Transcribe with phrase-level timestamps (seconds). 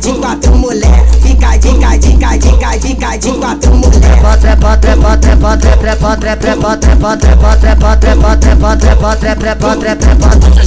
[0.00, 1.06] de quatro mulher.
[1.22, 4.00] Fica, fica, fica, fica, fica de quatro mulher.
[4.40, 8.36] Trepa, trepa, trepa, trepa, trepa, trepa, trepa, trepa, trepa,
[8.76, 10.60] trepa, trepa, trepa, trepa, trepa, trepa.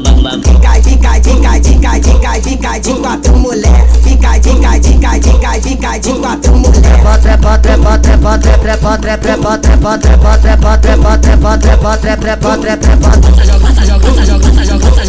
[0.00, 3.86] Fica dica, dica, dica, dica, dica de quatro mulher.
[4.02, 7.02] Fica dica, dica, dica, dica de quatro mulher.
[7.02, 12.36] Potre, potre, potre, potre, pre, potre, pre, potre, potre, potre, potre, potre, potre, potre, pre,
[12.36, 13.30] potre, pre, potre.
[13.30, 14.99] Passa, joga, passa, joga, passa, joga, passa, joga.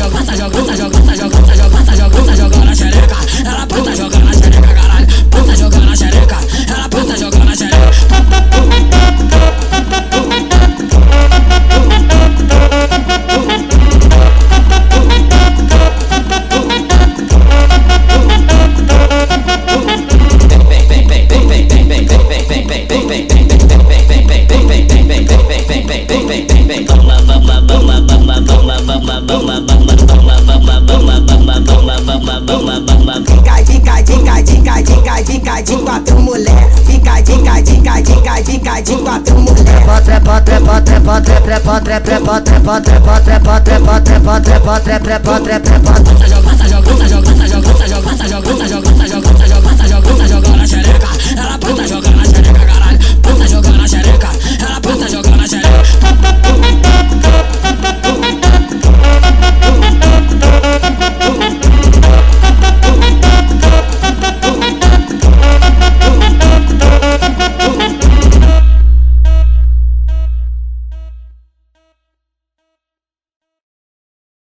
[35.72, 36.70] De quatro mulher.
[36.86, 40.02] Fica, fica, fica, fica, fica de quatro mulher.
[40.04, 45.60] Trepa, trepa, trepa, trepa, trepa, trepa, trepa, trepa, trepa, trepa, trepa, trepa, trepa, trepa, trepa,
[45.62, 45.92] trepa.
[45.92, 47.31] Passa joga, passa joga, passa joga, passa